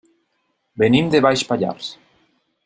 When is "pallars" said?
1.51-1.91